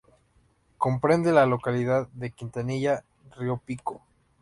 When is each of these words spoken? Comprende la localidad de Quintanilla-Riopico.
Comprende 0.79 1.31
la 1.31 1.45
localidad 1.45 2.07
de 2.13 2.31
Quintanilla-Riopico. 2.31 4.01